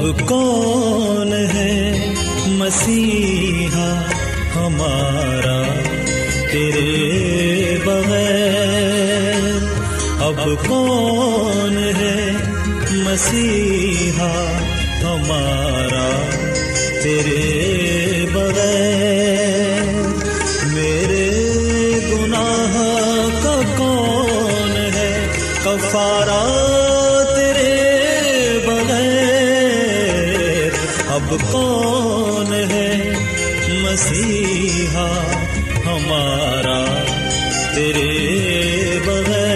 [0.00, 1.92] اب کون ہے
[2.46, 3.88] مسیحا
[4.54, 5.62] ہمارا
[6.52, 9.44] تیرے بغیر؟
[10.20, 12.30] اب کون ہے
[12.92, 14.32] مسیحا
[15.02, 16.08] ہمارا
[17.02, 17.49] تیرے
[33.90, 35.06] مسیحا
[35.86, 36.78] ہمارا
[37.74, 39.48] تیرے بغیر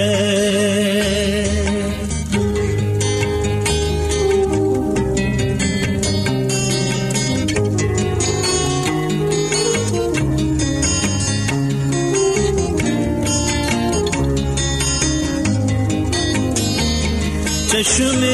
[17.68, 18.24] چشم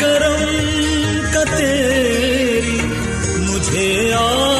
[0.00, 0.42] کرم
[1.32, 2.78] کا تیری
[3.38, 4.53] مجھے آسرا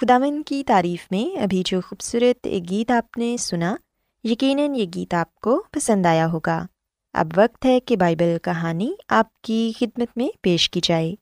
[0.00, 3.76] خداون کی تعریف میں ابھی جو خوبصورت گیت آپ نے سنا،
[4.24, 6.66] یقیناً یہ گیت آپ کو پسند آیا ہوگا۔
[7.12, 11.14] اب وقت ہے کہ بائبل کہانی آپ کی خدمت میں پیش کی جائے۔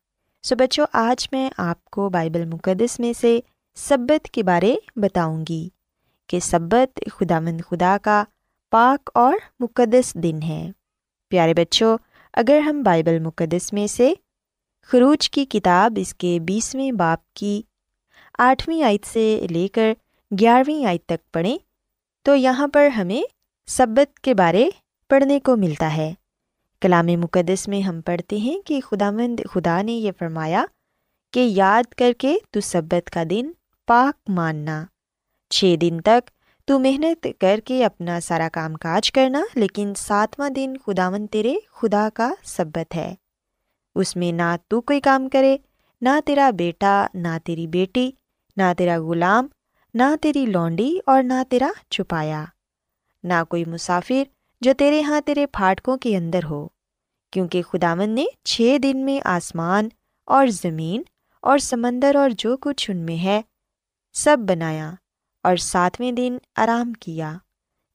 [0.43, 3.41] سو بچوں، آج میں آپ کو بائبل مقدس میں سے
[3.75, 5.69] سبت کے بارے بتاؤں گی
[6.27, 8.25] کہ سبت خداوند خدا کا
[8.71, 10.71] پاک اور مقدس دن ہے۔
[11.29, 11.99] پیارے بچوں،
[12.35, 14.15] اگر ہم بائبل مقدس میں سے
[14.83, 17.63] خروج کی کتاب اس کے بیسویں باپ کی
[18.39, 19.93] آٹھویں آیت سے لے کر
[20.41, 21.59] گیارہویں آیت تک پڑھیں
[22.23, 23.23] تو یہاں پر ہمیں
[23.67, 24.71] سبت کے بارے
[25.09, 26.15] پڑھنے کو ملتا ہے۔
[26.81, 30.65] کلام مقدس میں ہم پڑھتے ہیں کہ خدا مند خدا نے یہ فرمایا
[31.33, 33.51] کہ یاد کر کے تو سبت کا دن
[33.87, 34.85] پاک ماننا۔
[35.51, 36.31] چھ دن تک
[36.65, 41.55] تو محنت کر کے اپنا سارا کام کاج کرنا، لیکن ساتواں دن خدا مند تیرے
[41.73, 43.15] خدا کا سبت ہے۔
[43.95, 45.57] اس میں نہ تو کوئی کام کرے،
[46.01, 48.11] نہ تیرا بیٹا، نہ تیری بیٹی
[48.57, 49.47] نہ تیرا غلام،
[49.95, 52.45] نہ تیری لونڈی اور نہ تیرا چھپایا۔
[53.25, 54.23] نہ کوئی مسافر
[54.61, 56.69] جو تیرے ہاں تیرے پھاٹکوں کے اندر ہو،
[57.31, 59.89] کیونکہ خداون نے چھ دن میں آسمان
[60.25, 61.03] اور زمین
[61.41, 63.43] اور سمندر اور جو کچھ ان میں ہے
[64.13, 64.93] سب بنایا
[65.43, 67.37] اور ساتویں دن آرام کیا۔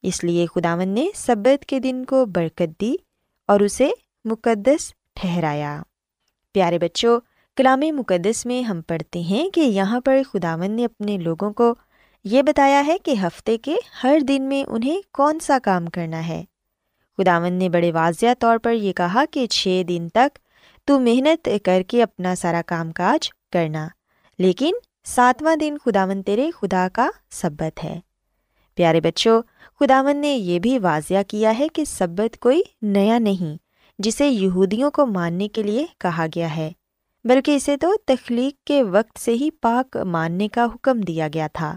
[0.02, 2.94] اس لیے خداون نے سبت کے دن کو برکت دی
[3.48, 3.90] اور اسے
[4.24, 5.82] مقدس ٹھہرایا۔
[6.52, 7.20] پیارے بچوں
[7.58, 11.74] کلام مقدس میں ہم پڑھتے ہیں کہ یہاں پر خداون نے اپنے لوگوں کو
[12.24, 16.44] یہ بتایا ہے کہ ہفتے کے ہر دن میں انہیں کون سا کام کرنا ہے۔
[17.18, 20.38] خداون نے بڑے واضح طور پر یہ کہا کہ چھ دن تک
[20.84, 23.88] تو محنت کر کے اپنا سارا کام کاج کرنا،
[24.38, 24.72] لیکن
[25.04, 28.00] ساتواں دن خداون تیرے خدا کا سبت ہے۔
[28.74, 29.42] پیارے بچوں
[29.80, 33.56] خداون نے یہ بھی واضح کیا ہے کہ سبت کوئی نیا نہیں،
[33.98, 36.72] جسے یہودیوں کو ماننے کے لیے کہا گیا ہے۔
[37.28, 41.76] بلکہ اسے تو تخلیق کے وقت سے ہی پاک ماننے کا حکم دیا گیا تھا۔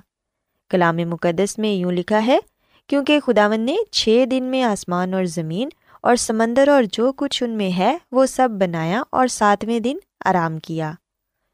[0.70, 2.40] کلام مقدس میں یوں لکھا ہے،
[2.88, 5.70] کیونکہ خداون نے چھ دن میں آسمان اور زمین
[6.02, 10.60] اور سمندر اور جو کچھ ان میں ہے، وہ سب بنایا اور ساتویں دن آرام
[10.60, 10.92] کیا۔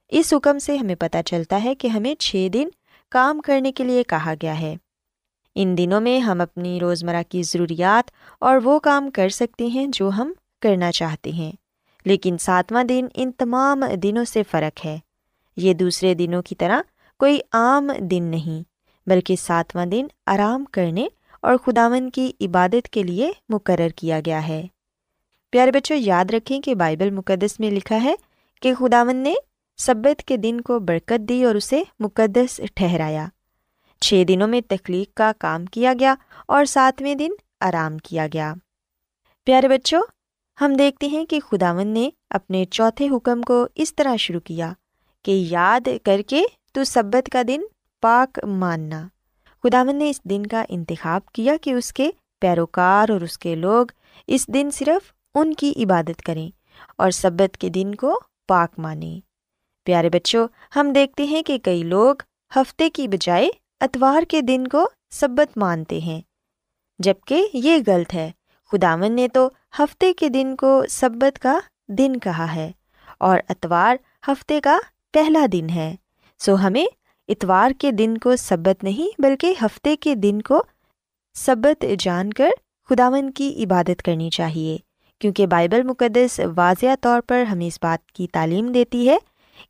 [0.10, 2.68] اس حکم سے ہمیں پتہ چلتا ہے کہ ہمیں چھ دن
[3.12, 4.76] کام کرنے کے لیے کہا گیا ہے۔
[5.56, 10.10] ان دنوں میں ہم اپنی روزمرہ کی ضروریات اور وہ کام کر سکتے ہیں جو
[10.10, 11.52] ہم کرنا چاہتے ہیں۔
[12.08, 15.00] لیکن ساتواں دن ان تمام دنوں سے فرق ہے۔
[15.58, 16.82] یہ دوسرے دنوں کی طرح
[17.20, 18.64] کوئی عام دن نہیں،
[19.10, 21.08] بلکہ ساتواں دن آرام کرنے
[21.42, 24.68] اور خداون کی عبادت کے لیے مقرر کیا گیا ہے۔
[25.52, 28.16] پیارے بچوں، یاد رکھیں کہ بائبل مقدس میں لکھا ہے
[28.62, 29.34] کہ خداون نے
[29.78, 33.28] سبت کے دن کو برکت دی اور اسے مقدس ٹھہرایا۔
[34.02, 36.16] چھ دنوں میں تخلیق کا کام کیا گیا
[36.48, 37.30] اور ساتویں دن
[37.62, 38.54] آرام کیا گیا۔
[39.46, 40.02] پیارے بچوں
[40.62, 44.74] ہم دیکھتے ہیں کہ خداون نے اپنے چوتھے حکم کو اس طرح شروع کیا
[45.24, 47.62] کہ یاد کر کے تو سبت کا دن
[48.02, 49.08] پاک ماننا۔
[49.64, 52.10] خداون نے اس دن کا انتخاب کیا کہ اس کے
[52.42, 53.86] پیروکار اور اس کے لوگ
[54.28, 56.50] اس دن صرف ان کی عبادت کریں
[56.98, 59.20] اور سبت کے دن کو پاک مانیں۔
[59.86, 62.16] پیارے بچوں، ہم دیکھتے ہیں کہ کئی لوگ
[62.56, 63.50] ہفتے کی بجائے
[63.82, 66.22] اتوار کے دن کو سبت مانتے ہیں۔
[67.00, 68.32] جبکہ یہ غلط ہے
[68.72, 72.72] خداون نے تو ہفتے کے دن کو سبت کا دن کہا ہے
[73.18, 73.96] اور اتوار
[74.28, 74.78] ہفتے کا
[75.14, 75.96] پہلا دن ہے۔
[76.38, 76.86] سو ہمیں
[77.28, 80.64] اتوار کے دن کو سبت نہیں بلکہ ہفتے کے دن کو
[81.36, 82.50] سبت جان کر
[82.90, 84.78] خداون کی عبادت کرنی چاہیے،
[85.22, 89.18] کیونکہ بائبل مقدس واضح طور پر ہمیں اس بات کی تعلیم دیتی ہے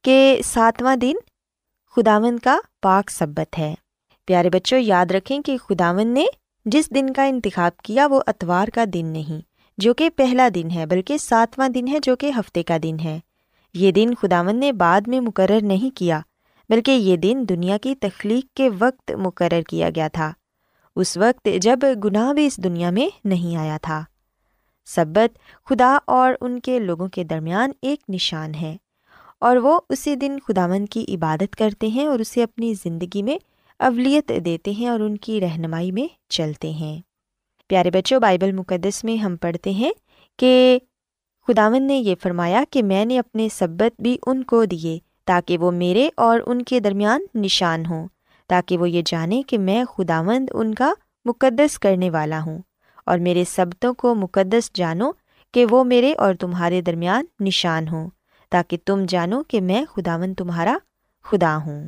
[0.01, 1.15] کہ ساتواں دن
[1.95, 3.74] خداون کا پاک سبت ہے۔
[4.25, 6.25] پیارے بچوں، یاد رکھیں کہ خداون نے
[6.65, 10.86] جس دن کا انتخاب کیا وہ اتوار کا دن نہیں جو کہ پہلا دن ہے،
[10.86, 13.20] بلکہ ساتواں دن ہے جو کہ ہفتے کا دن ہے۔
[13.76, 16.20] یہ دن خداون نے بعد میں مقرر نہیں کیا،
[16.70, 20.32] بلکہ یہ دن دنیا کی تخلیق کے وقت مقرر کیا گیا تھا۔
[20.96, 24.04] اس وقت جب گناہ بھی اس دنیا میں نہیں آیا تھا۔
[24.88, 28.76] سبت خدا اور ان کے لوگوں کے درمیان ایک نشان ہے،
[29.40, 33.38] اور وہ اسی دن خداون کی عبادت کرتے ہیں اور اسے اپنی زندگی میں
[33.80, 37.02] اولیت دیتے ہیں اور ان کی رہنمائی میں چلتے ہیں۔
[37.68, 39.92] پیارے بچوں بائبل مقدس میں ہم پڑھتے ہیں
[40.40, 40.80] کہ
[41.47, 45.71] خداون نے یہ فرمایا کہ میں نے اپنے سبت بھی ان کو دیے تاکہ وہ
[45.71, 48.07] میرے اور ان کے درمیان نشان ہوں،
[48.50, 50.94] تاکہ وہ یہ جانیں کہ میں خداوند ان کا
[51.26, 52.59] مقدس کرنے والا ہوں
[53.06, 55.12] اور میرے سبتوں کو مقدس جانو
[55.54, 58.09] کہ وہ میرے اور تمہارے درمیان نشان ہوں،
[58.52, 60.78] تاکہ تم جانو کہ میں خداون تمہارا
[61.26, 61.88] خدا ہوں۔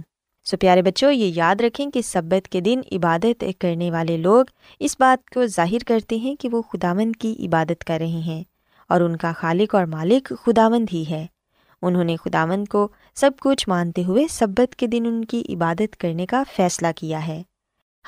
[0.49, 4.45] سو پیارے بچوں، یہ یاد رکھیں کہ سبت کے دن عبادت کرنے والے لوگ
[4.79, 8.43] اس بات کو ظاہر کرتے ہیں کہ وہ خداوند کی عبادت کر رہے ہیں
[8.89, 11.25] اور ان کا خالق اور مالک خداوند ہی ہے۔
[11.81, 16.25] انہوں نے خداوند کو سب کچھ مانتے ہوئے سبت کے دن ان کی عبادت کرنے
[16.25, 17.43] کا فیصلہ کیا ہے۔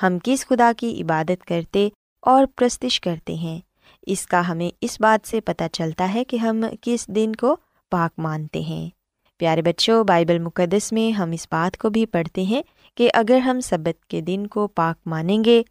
[0.02, 1.88] ہم کس خدا کی عبادت کرتے
[2.20, 3.60] اور پرستش کرتے ہیں؟
[4.06, 7.56] اس کا ہمیں اس بات سے پتہ چلتا ہے کہ ہم کس دن کو
[7.90, 9.01] پاک مانتے ہیں۔
[9.42, 12.62] پیارے بچوں، بائبل مقدس میں ہم اس بات کو بھی پڑھتے ہیں
[12.94, 15.62] کہ اگر ہم سبت کے دن کو پاک مانیں گے،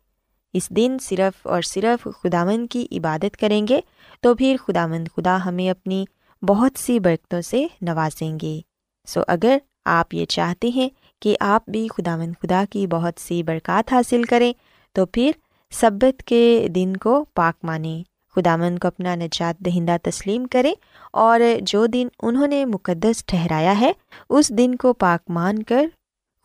[0.54, 3.82] اس دن صرف اور صرف خداوند کی عبادت کریں گے،
[4.22, 6.06] تو پھر خداوند خدا ہمیں اپنی
[6.42, 8.62] بہت سی برکتوں سے نوازیں گے۔
[9.06, 13.94] سو اگر آپ یہ چاہتے ہیں کہ آپ بھی خداوند خدا کی بہت سی برکات
[13.94, 14.54] حاصل کریں،
[14.94, 15.32] تو پھر
[15.72, 20.74] سبت کے دن کو پاک مانیں۔ خدامن کو اپنا نجات دہندہ تسلیم کریں
[21.14, 23.92] اور جو دن انہوں نے مقدس ٹھہرایا ہے،
[24.30, 25.86] اس دن کو پاک مان کر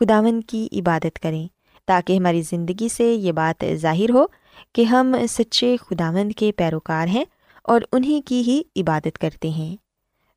[0.00, 1.46] خداون کی عبادت کریں
[1.84, 4.26] تاکہ ہماری زندگی سے یہ بات ظاہر ہو
[4.72, 7.24] کہ ہم سچے خداوند کے پیروکار ہیں
[7.62, 9.76] اور انہیں کی ہی عبادت کرتے ہیں۔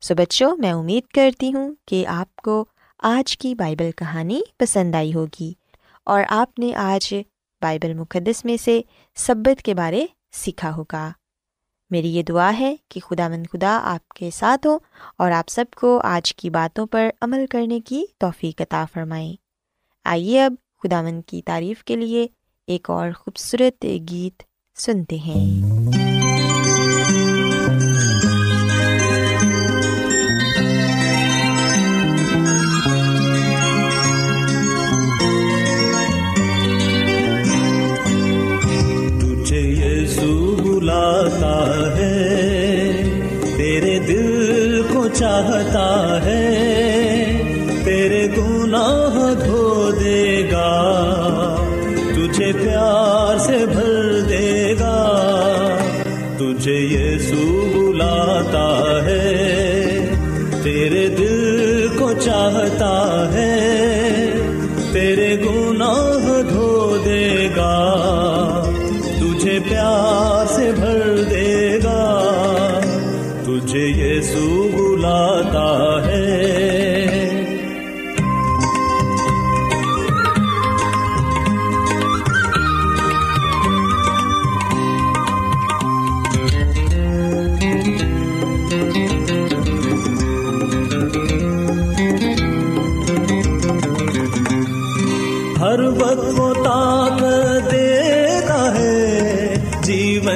[0.01, 2.65] سو بچوں، میں امید کرتی ہوں کہ آپ کو
[2.99, 5.53] آج کی بائبل کہانی پسند آئی ہوگی
[6.05, 7.13] اور آپ نے آج
[7.61, 8.81] بائبل مقدس میں سے
[9.15, 11.11] سبت کے بارے سیکھا ہوگا۔
[11.89, 14.79] میری یہ دعا ہے کہ خدا مند خدا آپ کے ساتھ ہوں
[15.17, 19.33] اور آپ سب کو آج کی باتوں پر عمل کرنے کی توفیق عطا فرمائیں۔
[20.05, 20.53] آئیے اب
[20.83, 22.27] خدا مند کی تعریف کے لیے
[22.67, 24.43] ایک اور خوبصورت گیت
[24.75, 25.98] سنتے ہیں۔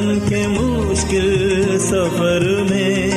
[0.04, 3.10] وطن کے مشکل سفر میں۔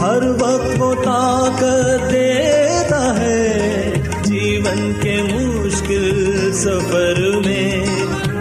[0.00, 3.92] ہر وقت وہ طاقت دیتا ہے
[4.24, 7.86] جیون کے مشکل سفر میں۔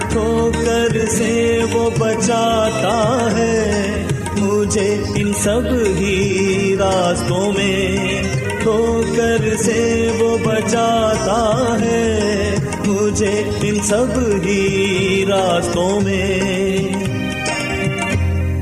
[0.10, 4.04] ٹھوکر سے وہ بچاتا ہے
[4.38, 5.62] مجھے ان سب
[5.98, 8.24] ہی راستوں میں۔
[8.62, 10.07] ٹھوکر سے
[13.88, 16.40] سب ہی راستوں میں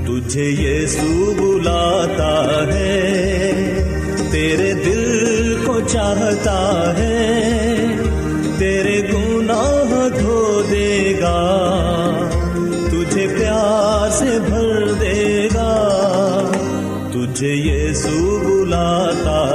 [0.07, 3.63] تجھے یہ سو بلاتا ہے،
[4.31, 7.87] تیرے دل کو چاہتا ہے،
[8.59, 11.39] تیرے گناہ دھو دے گا،
[12.91, 15.71] تجھے پیار سے بھر دے گا۔
[17.13, 19.54] تجھے یہ سو بلاتا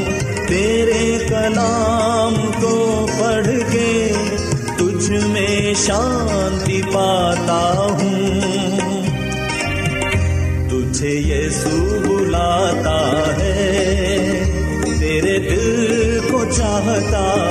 [1.53, 4.11] کلام کو پڑھ کے
[4.77, 8.41] تجھ میں شانتی پاتا ہوں۔
[10.69, 12.99] تجھے یہ سو بلاتا
[13.39, 14.43] ہے،
[14.99, 17.50] تیرے دل کو چاہتا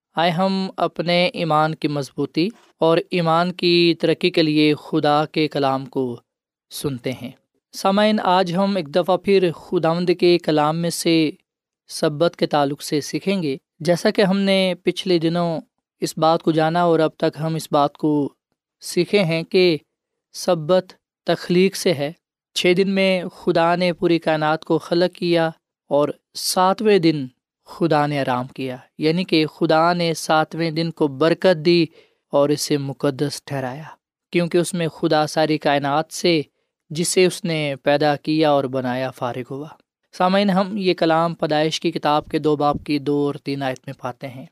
[0.15, 2.49] آئے ہم اپنے ایمان کی مضبوطی
[2.79, 6.19] اور ایمان کی ترقی کے لیے خدا کے کلام کو
[6.69, 7.31] سنتے ہیں۔
[7.71, 11.31] سامعین، آج ہم ایک دفعہ پھر خداوند کے کلام میں سے
[11.87, 15.59] سبت کے تعلق سے سیکھیں گے۔ جیسا کہ ہم نے پچھلے دنوں
[15.99, 18.33] اس بات کو جانا اور اب تک ہم اس بات کو
[18.81, 19.77] سیکھے ہیں کہ
[20.33, 22.11] سبت تخلیق سے ہے۔
[22.53, 25.49] چھ دن میں خدا نے پوری کائنات کو خلق کیا
[25.87, 27.27] اور ساتویں دن
[27.71, 31.85] خدا نے آرام کیا یعنی کہ خدا نے ساتویں دن کو برکت دی
[32.33, 33.83] اور اسے مقدس ٹھہرایا،
[34.33, 36.41] کیونکہ اس میں خدا ساری کائنات سے،
[36.91, 39.67] جسے اس نے پیدا کیا اور بنایا، فارغ ہوا۔
[40.13, 43.79] سامعین، ہم یہ کلام پیدائش کی کتاب کے دو باپ کی دو اور تین آیت
[43.85, 44.45] میں پاتے ہیں۔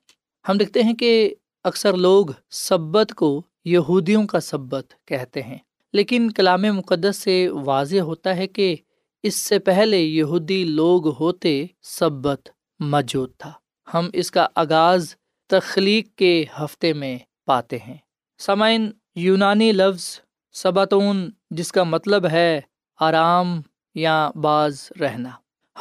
[0.45, 1.33] ہم دیکھتے ہیں کہ
[1.65, 5.57] اکثر لوگ سبت کو یہودیوں کا سبت کہتے ہیں،
[5.93, 8.75] لیکن کلام مقدس سے واضح ہوتا ہے کہ
[9.23, 13.51] اس سے پہلے یہودی لوگ ہوتے سبت۔ موجود تھا۔
[13.93, 15.15] ہم اس کا آغاز
[15.47, 17.97] تخلیق کے ہفتے میں پاتے ہیں۔
[18.37, 20.19] سمعین یونانی لفظ
[20.51, 22.61] سباتون، جس کا مطلب ہے
[22.99, 23.61] آرام
[23.95, 25.29] یا باز رہنا۔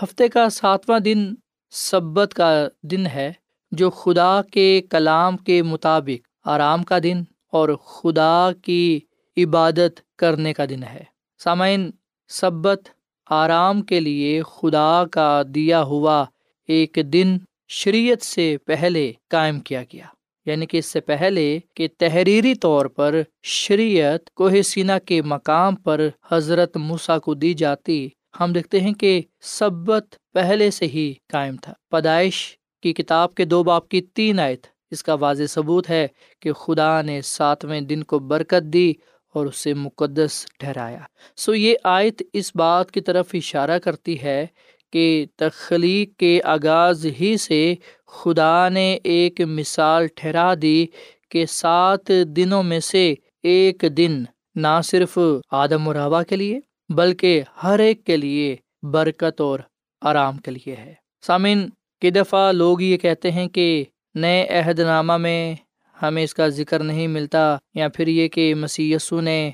[0.02, 1.34] ہفتے کا ساتواں دن
[1.70, 3.32] سبت کا دن ہے،
[3.72, 9.00] جو خدا کے کلام کے مطابق آرام کا دن اور خدا کی
[9.36, 11.04] عبادت کرنے کا دن ہے۔
[11.38, 11.90] سامعین،
[12.28, 12.88] سبت
[13.26, 16.24] آرام کے لیے خدا کا دیا ہوا
[16.68, 17.36] ایک دن
[17.68, 20.04] شریعت سے پہلے قائم کیا گیا
[20.46, 26.08] یعنی کہ اس سے پہلے کہ تحریری طور پر شریعت کوہ سینا کے مقام پر
[26.30, 28.08] حضرت موسا کو دی جاتی،
[28.40, 33.62] ہم دیکھتے ہیں کہ سبت پہلے سے ہی قائم تھا۔ پیدائش کی کتاب کے دو
[33.62, 36.06] باپ کی تین آیت، اس کا واضح ثبوت ہے
[36.40, 38.92] کہ خدا نے ساتویں دن کو برکت دی
[39.34, 41.00] اور اسے مقدس ٹھہرایا۔
[41.36, 44.46] سو یہ آیت اس بات کی طرف اشارہ کرتی ہے
[44.92, 47.74] کہ تخلیق کے آغاز ہی سے
[48.06, 50.86] خدا نے ایک مثال ٹھہرا دی
[51.28, 54.24] کہ سات دنوں میں سے ایک دن
[54.54, 55.18] نہ صرف
[55.50, 59.58] آدم و روا کے لیے بلکہ ہر ایک کے لیے برکت اور
[60.02, 60.94] آرام کے لیے ہے۔
[61.26, 61.68] سامن
[62.00, 65.54] کی دفعہ لوگ یہ کہتے ہیں کہ نئے عہد نامہ میں
[66.02, 69.50] ہمیں اس کا ذکر نہیں ملتا یا پھر یہ کہ مسی نے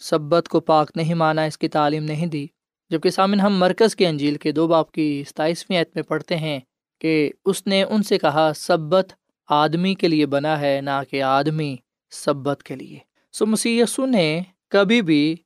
[0.00, 2.46] سبت کو پاک نہیں مانا، اس کی تعلیم نہیں دی۔
[2.90, 6.60] جبکہ سامن ہم مرکز کے انجیل کے دو باپ کی ستائیسویں عت میں پڑھتے ہیں
[7.00, 9.12] کہ اس نے ان سے کہا، سبت
[9.48, 11.76] آدمی کے لیے بنا ہے، نہ کہ آدمی
[12.10, 12.98] سبت کے لیے۔
[13.32, 15.36] سو مسی نے کبھی بھی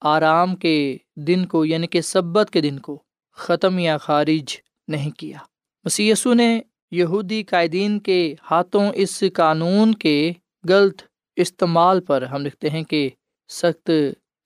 [0.00, 4.56] آرام کے دن کو یعنی کہ سبت کے دن کو ختم یا خارج
[4.88, 5.38] نہیں کیا۔
[5.84, 10.32] مسی نے یہودی قائدین کے ہاتھوں اس قانون کے
[10.68, 11.02] غلط
[11.36, 13.10] استعمال پر ہم لکھتے ہیں کہ
[13.48, 13.90] سخت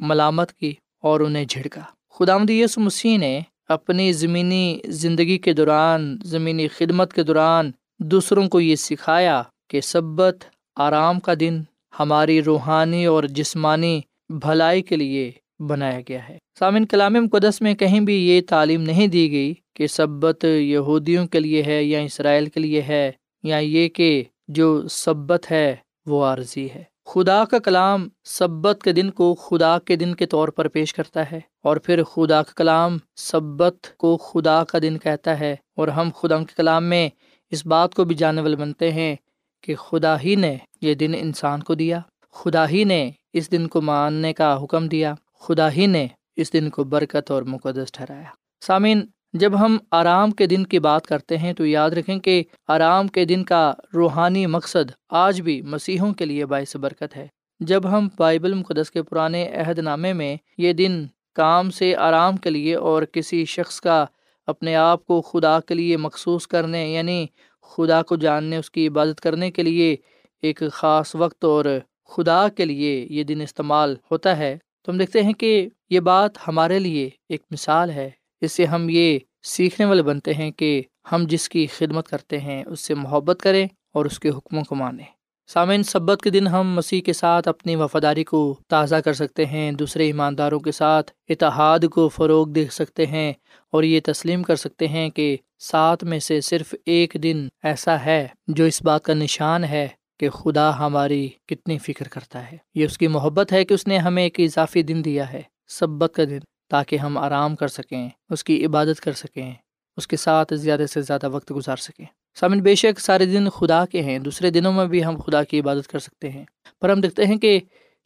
[0.00, 1.80] ملامت کی اور انہیں جھڑکا۔
[2.14, 7.70] خدا یس مسیح نے اپنی زمینی زندگی کے دوران، زمینی خدمت کے دوران
[8.00, 10.44] دوسروں کو یہ سکھایا کہ سبت
[10.76, 11.62] آرام کا دن
[12.00, 18.00] ہماری روحانی اور جسمانی بھلائی کے لیے بنایا گیا ہے۔ سامن کلام مقدس میں کہیں
[18.00, 22.60] بھی یہ تعلیم نہیں دی گئی کہ سبت یہودیوں کے لیے ہے یا اسرائیل کے
[22.60, 28.82] لیے ہے، یا یہ کہ جو سبت ہے وہ عارضی ہے۔ خدا کا کلام سبت
[28.84, 32.42] کے دن کو خدا کے دن کے طور پر پیش کرتا ہے اور پھر خدا
[32.42, 37.08] کا کلام سبت کو خدا کا دن کہتا ہے اور ہم خدا کے کلام میں
[37.50, 39.16] اس بات کو بھی جاننے والے بنتے ہیں
[39.62, 42.00] کہ خدا ہی نے یہ دن انسان کو دیا،
[42.32, 46.70] خدا ہی نے اس دن کو ماننے کا حکم دیا، خدا ہی نے اس دن
[46.70, 51.52] کو برکت اور مقدس ٹھہرایا۔ سامعین جب ہم آرام کے دن کی بات کرتے ہیں
[51.52, 56.46] تو یاد رکھیں کہ آرام کے دن کا روحانی مقصد آج بھی مسیحوں کے لیے
[56.46, 57.26] باعث برکت ہے۔
[57.60, 62.50] جب ہم بائبل مقدس کے پرانے عہد نامے میں یہ دن کام سے آرام کے
[62.50, 64.04] لیے اور کسی شخص کا
[64.46, 67.26] اپنے آپ کو خدا کے لیے مخصوص کرنے یعنی
[67.62, 69.96] خدا کو جاننے، اس کی عبادت کرنے کے لیے
[70.42, 71.64] ایک خاص وقت اور
[72.08, 76.48] خدا کے لیے یہ دن استعمال ہوتا ہے، تو ہم دیکھتے ہیں کہ یہ بات
[76.48, 78.10] ہمارے لیے ایک مثال ہے۔
[78.42, 82.64] اس سے ہم یہ سیکھنے والے بنتے ہیں کہ ہم جس کی خدمت کرتے ہیں،
[82.66, 85.04] اس سے محبت کریں اور اس کے حکموں کو مانیں۔
[85.46, 89.72] سامعین، سبت کے دن ہم مسیح کے ساتھ اپنی وفاداری کو تازہ کر سکتے ہیں،
[89.72, 93.32] دوسرے ایمانداروں کے ساتھ اتحاد کو فروغ دے سکتے ہیں
[93.70, 98.28] اور یہ تسلیم کر سکتے ہیں کہ سات میں سے صرف ایک دن ایسا ہے
[98.46, 99.88] جو اس بات کا نشان ہے
[100.20, 103.98] کہ خدا ہماری کتنی فکر کرتا ہے۔ یہ اس کی محبت ہے کہ اس نے
[103.98, 106.38] ہمیں ایک اضافی دن دیا ہے، سبت کا دن۔
[106.72, 109.52] تاکہ ہم آرام کر سکیں، اس کی عبادت کر سکیں،
[109.96, 112.04] اس کے ساتھ زیادہ سے زیادہ وقت گزار سکیں۔
[112.40, 115.60] سامن، بے شک سارے دن خدا کے ہیں، دوسرے دنوں میں بھی ہم خدا کی
[115.60, 116.44] عبادت کر سکتے ہیں۔
[116.80, 117.60] پر ہم دیکھتے ہیں کہ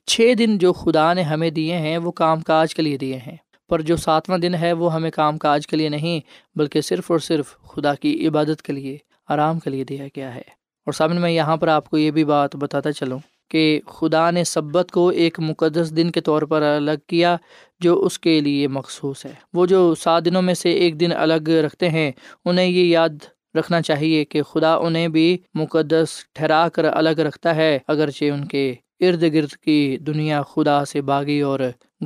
[0.06, 3.36] چھ دن جو خدا نے ہمیں دیے ہیں، وہ کام کاج کے لیے دیے ہیں۔
[3.68, 6.20] پر جو ساتواں دن ہے، وہ ہمیں کام کاج کے لیے نہیں،
[6.58, 8.98] بلکہ صرف اور صرف خدا کی عبادت کے لیے،
[9.28, 10.42] آرام کے لیے دیا گیا ہے۔
[10.86, 14.44] اور سامن، میں یہاں پر آپ کو یہ بھی بات بتاتا چلوں۔ کہ خدا نے
[14.44, 17.36] سبت کو ایک مقدس دن کے طور پر الگ کیا
[17.80, 21.48] جو اس کے لیے مخصوص ہے۔ وہ جو سات دنوں میں سے ایک دن الگ
[21.48, 22.12] رکھتے ہیں،
[22.44, 23.24] انہیں یہ یاد
[23.58, 28.74] رکھنا چاہیے کہ خدا انہیں بھی مقدس ٹھہرا کر الگ رکھتا ہے، اگرچہ ان کے
[29.00, 31.60] ارد گرد کی دنیا خدا سے باغی اور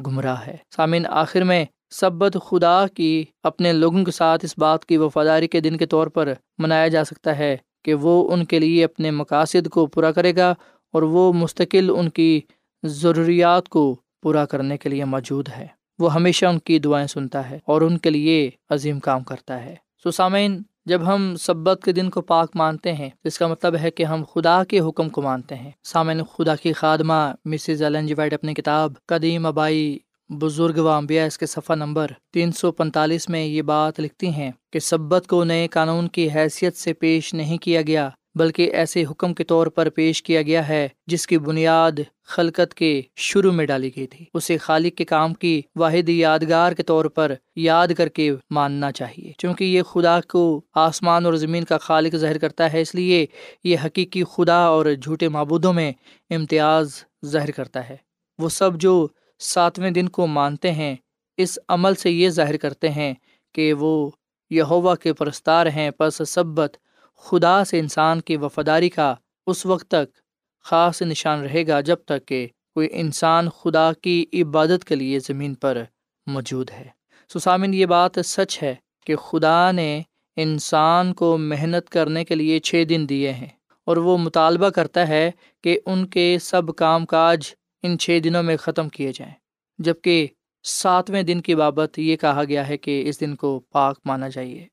[0.06, 4.96] گمراہ ہے۔ سامعین، آخر میں سبت خدا کی اپنے لوگوں کے ساتھ اس بات کی
[4.96, 8.84] وفاداری کے دن کے طور پر منایا جا سکتا ہے کہ وہ ان کے لیے
[8.84, 10.54] اپنے مقاصد کو پورا کرے گا
[10.92, 12.40] اور وہ مستقل ان کی
[12.82, 15.66] ضروریات کو پورا کرنے کے لیے موجود ہے۔
[15.98, 19.74] وہ ہمیشہ ان کی دعائیں سنتا ہے اور ان کے لیے عظیم کام کرتا ہے۔
[20.02, 23.90] سو سامعین، جب ہم سبت کے دن کو پاک مانتے ہیں اس کا مطلب ہے
[23.90, 28.14] کہ ہم خدا کے حکم کو مانتے ہیں۔ سامعین، خدا کی خادمہ مسز ایلن جی
[28.14, 29.98] وائٹ اپنی کتاب قدیم ابائی
[30.28, 34.78] بزرگ و اس کے صفحہ نمبر تین سو پینتالیس میں یہ بات لکھتی ہیں کہ
[34.78, 39.44] سبت کو نئے قانون کی حیثیت سے پیش نہیں کیا گیا۔ بلکہ ایسے حکم کے
[39.44, 44.06] طور پر پیش کیا گیا ہے جس کی بنیاد خلقت کے شروع میں ڈالی گئی
[44.06, 48.92] تھی۔ اسے خالق کے کام کی واحد یادگار کے طور پر یاد کر کے ماننا
[48.92, 53.26] چاہیے، چونکہ یہ خدا کو آسمان اور زمین کا خالق ظاہر کرتا ہے، اس لیے
[53.64, 55.92] یہ حقیقی خدا اور جھوٹے معبودوں میں
[56.30, 57.96] امتیاز ظاہر کرتا ہے۔
[58.38, 60.96] وہ سب جو ساتویں دن کو مانتے ہیں،
[61.36, 63.14] اس عمل سے یہ ظاہر کرتے ہیں
[63.54, 64.10] کہ وہ
[64.50, 66.76] یہوا کے پرستار ہیں، پس سبت
[67.20, 69.14] خدا سے انسان کی وفاداری کا
[69.46, 70.18] اس وقت تک
[70.64, 75.54] خاص نشان رہے گا جب تک کہ کوئی انسان خدا کی عبادت کے لیے زمین
[75.54, 75.82] پر
[76.26, 76.88] موجود ہے۔
[77.28, 78.74] سسامن یہ بات سچ ہے
[79.06, 80.02] کہ خدا نے
[80.36, 83.48] انسان کو محنت کرنے کے لیے چھ دن دیے ہیں
[83.86, 85.30] اور وہ مطالبہ کرتا ہے
[85.62, 89.34] کہ ان کے سب کام کاج ان چھ دنوں میں ختم کیے جائیں۔
[89.78, 90.26] جبکہ
[90.62, 94.66] ساتویں دن کی بابت یہ کہا گیا ہے کہ اس دن کو پاک مانا جائیے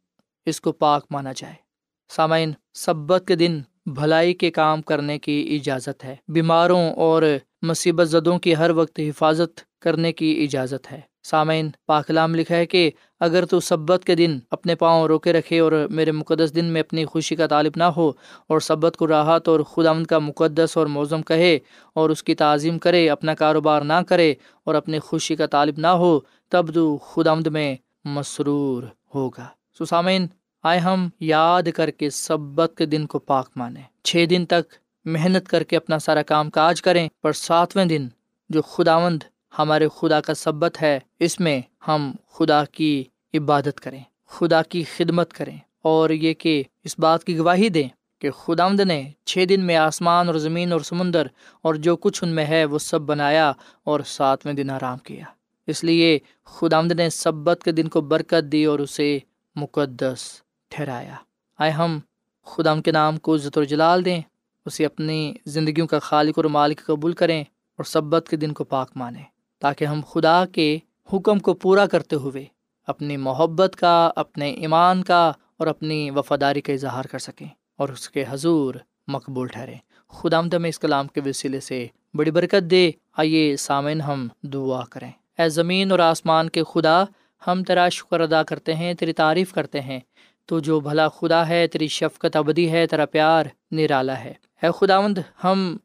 [0.46, 1.67] اس کو پاک مانا جائے۔
[2.10, 7.24] سامعین، سبت کے دن بھلائی کے کام کرنے کی اجازت ہے۔ بیماروں اور
[7.62, 12.92] مصیبت زدوں کی ہر وقت حفاظت کرنے کی اجازت ہے۔ سامعین، پاکلام لکھا ہے کہ
[13.20, 17.06] اگر تو سبت کے دن اپنے پاؤں روکے رکھے اور میرے مقدس دن میں اپنی
[17.06, 18.12] خوشی کا طالب نہ ہو
[18.48, 21.60] اور سبت کو راحت اور خدا کا مقدس اور موزم کہے
[21.94, 25.88] اور اس کی تعظیم کرے، اپنا کاروبار نہ کرے اور اپنی خوشی کا طالب نہ
[25.88, 28.84] ہو، تب تو خدا میں مسرور
[29.16, 29.46] ہوگا۔
[29.78, 30.28] سو سامعین
[30.64, 34.74] آئے ہم یاد کر کے سبت کے دن کو پاک مانیں۔ چھ دن تک
[35.06, 38.08] محنت کر کے اپنا سارا کام کاج کریں، پر ساتویں دن
[38.50, 39.24] جو خداوند
[39.60, 45.34] ہمارے خدا کا سبت ہے، اس میں ہم خدا کی عبادت کریں، خدا کی خدمت
[45.34, 47.90] کریں۔ اور یہ کہ اس بات کی گواہی دیں
[48.20, 51.28] کہ خداوند نے چھ دن میں آسمان اور زمین اور سمندر
[51.62, 53.52] اور جو کچھ ان میں ہے، وہ سب بنایا
[53.84, 55.24] اور ساتویں دن آرام کیا۔
[55.68, 59.20] اس لیے خداوند نے سبت کے دن کو برکت دی اور اسے
[59.56, 61.16] مقدس ٹھہرایا۔
[61.58, 62.00] آئے ہم،
[62.46, 64.22] خدا کے نام کو عزت و جلال دیں،
[64.66, 68.92] اسے اپنی زندگیوں کا خالق اور مالک قبول کریں اور سبت کے دن کو پاک
[68.96, 69.24] مانیں،
[69.60, 70.78] تاکہ ہم خدا کے
[71.14, 72.46] حکم کو پورا کرتے ہوئے
[72.88, 78.10] اپنی محبت کا، اپنے ایمان کا اور اپنی وفاداری کا اظہار کر سکیں اور اس
[78.10, 78.76] کے حضور
[79.08, 79.78] مقبول ٹھہریں۔
[80.10, 84.84] خدا آمد میں اس کلام کے وسیلے سے بڑی برکت دے۔ آئیے سامعین ہم دعا
[84.90, 87.04] کریں۔ اے زمین اور آسمان کے خدا،
[87.48, 90.00] ہم تیرا شکر ادا کرتے ہیں، تیری تعریف کرتے ہیں۔
[90.48, 94.34] تو جو بھلا خدا ہے، تیری شفقت ابدی ہے، تیرا پیار نرالا ہے۔
[94.64, 95.78] اے خداوند، ہم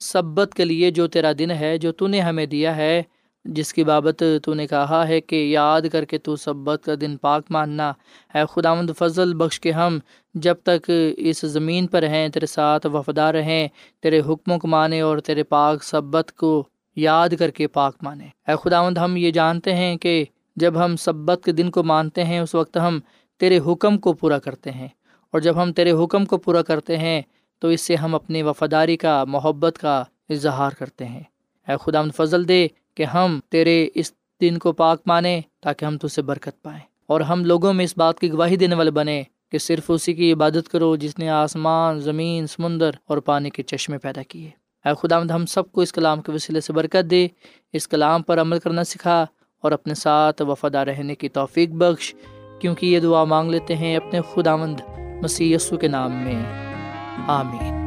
[0.00, 3.02] سبت کے لیے جو تیرا دن ہے، جو تو نے ہمیں دیا ہے،
[3.44, 7.16] جس کی بابت تو نے کہا ہے کہ یاد کر کے تو سبت کا دن
[7.16, 7.92] پاک ماننا۔
[8.34, 9.98] ہے خدا مند فضل بخش کے ہم
[10.34, 13.68] جب تک اس زمین پر ہیں، تیرے ساتھ وفادار رہیں،
[14.02, 18.54] تیرے حکموں کو مانے اور تیرے پاک سبت کو یاد کر کے پاک مانے اے
[18.64, 20.24] خدا مند ہم یہ جانتے ہیں کہ
[20.56, 23.00] جب ہم سبت کے دن کو مانتے ہیں، اس وقت ہم
[23.38, 24.88] تیرے حکم کو پورا کرتے ہیں۔
[25.30, 27.22] اور جب ہم تیرے حکم کو پورا کرتے ہیں،
[27.58, 31.22] تو اس سے ہم اپنی وفاداری کا، محبت کا اظہار کرتے ہیں۔
[31.68, 36.08] اے خدا فضل دے کہ ہم تیرے اس دن کو پاک مانیں تاکہ ہم تو
[36.08, 39.22] سے برکت پائیں۔ اور ہم لوگوں میں اس بات کی گواہی دینے والے بنے
[39.52, 43.98] کہ صرف اسی کی عبادت کرو جس نے آسمان، زمین، سمندر اور پانی کے چشمے
[43.98, 44.50] پیدا کیے۔
[44.84, 47.28] اے خدا، ہم سب کو اس کلام کے وسیلے سے برکت دے،
[47.72, 49.26] اس کلام پر عمل کرنا سکھا
[49.62, 52.14] اور اپنے ساتھ وفادہ رہنے کی توفیق بخش۔
[52.58, 54.80] کیونکہ یہ دعا مانگ لیتے ہیں اپنے خدا مند
[55.22, 56.42] مسی کے نام میں۔
[57.26, 57.86] آمین۔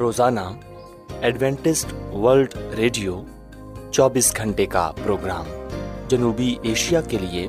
[0.00, 0.40] روزانہ
[1.20, 3.22] ایڈوینٹسٹ ورلڈ ریڈیو
[3.90, 5.44] چوبیس گھنٹے کا پروگرام
[6.08, 7.48] جنوبی ایشیا کے لیے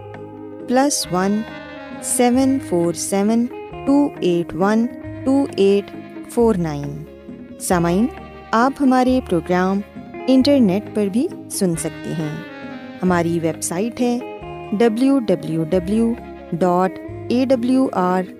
[0.71, 1.41] plus one
[2.01, 3.45] seven four seven
[3.85, 4.85] two eight one
[5.25, 5.89] two eight
[6.29, 6.91] four nine
[7.59, 8.05] سامعین
[8.51, 9.79] آپ ہمارے پروگرام
[10.27, 12.35] انٹرنیٹ پر بھی سن سکتے ہیں
[13.03, 14.17] ہماری ویب سائٹ ہے
[14.71, 16.13] W W W
[16.51, 18.31] dot A W R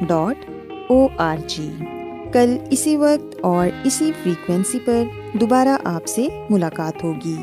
[0.00, 0.44] dot
[0.88, 1.70] O R G
[2.32, 5.02] کل اسی وقت اور اسی فریکوینسی پر
[5.40, 7.36] دوبارہ آپ سے ملاقات ہوگی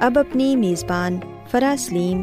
[0.00, 1.18] اب اپنی میزبان
[1.50, 2.22] فرا سلیم